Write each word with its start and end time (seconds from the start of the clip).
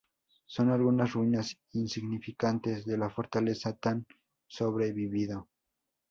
Sólo 0.47 0.73
algunas 0.73 1.13
ruinas 1.13 1.59
insignificantes 1.73 2.85
de 2.85 2.97
la 2.97 3.11
fortaleza 3.11 3.77
han 3.83 4.07
sobrevivido. 4.47 5.47